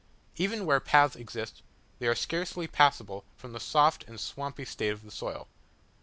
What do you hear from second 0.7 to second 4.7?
paths exist, they are scarcely passable from the soft and swampy